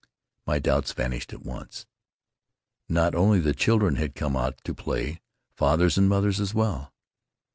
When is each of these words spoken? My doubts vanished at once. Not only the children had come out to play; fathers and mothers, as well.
My 0.47 0.57
doubts 0.57 0.93
vanished 0.93 1.31
at 1.31 1.43
once. 1.43 1.85
Not 2.89 3.13
only 3.13 3.39
the 3.39 3.53
children 3.53 3.97
had 3.97 4.15
come 4.15 4.35
out 4.35 4.57
to 4.63 4.73
play; 4.73 5.21
fathers 5.53 5.95
and 5.95 6.09
mothers, 6.09 6.39
as 6.39 6.55
well. 6.55 6.91